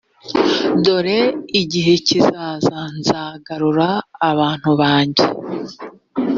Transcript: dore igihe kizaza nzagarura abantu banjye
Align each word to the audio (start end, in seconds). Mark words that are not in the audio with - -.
dore 0.83 1.19
igihe 1.61 1.93
kizaza 2.05 2.79
nzagarura 2.97 3.89
abantu 4.29 4.69
banjye 4.81 5.25